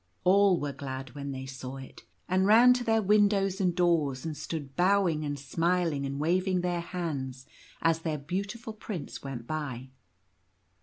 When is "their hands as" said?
6.61-7.99